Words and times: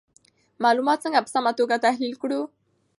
معلومات 0.63 0.99
څنګه 1.03 1.19
په 1.25 1.29
سمه 1.35 1.51
توګه 1.59 1.75
تحلیل 1.85 2.13
کړو؟ 2.21 2.41